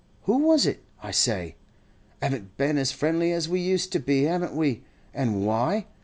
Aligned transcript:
Who 0.23 0.39
was 0.39 0.65
it, 0.65 0.81
I 1.03 1.11
say? 1.11 1.57
Haven't 2.23 2.57
been 2.57 2.79
as 2.79 2.91
friendly 2.91 3.31
as 3.33 3.47
we 3.47 3.59
used 3.59 3.91
to 3.91 3.99
be, 3.99 4.23
haven't 4.23 4.55
we? 4.55 4.81
An' 5.13 5.45
why? 5.45 5.85